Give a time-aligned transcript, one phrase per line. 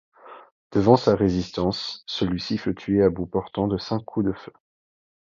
[0.71, 4.51] Devant sa résistance, celui-ci fut tué à bout portant de cinq coups de feu.